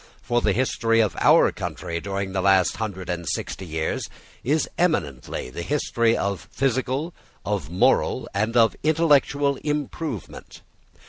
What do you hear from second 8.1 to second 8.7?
and